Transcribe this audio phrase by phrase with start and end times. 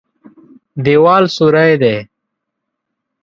[0.85, 1.97] دېوال سوری دی.